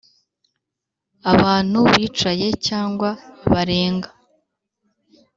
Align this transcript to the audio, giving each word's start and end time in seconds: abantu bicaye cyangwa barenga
abantu 1.33 1.79
bicaye 1.91 2.47
cyangwa 2.67 3.09
barenga 3.51 4.09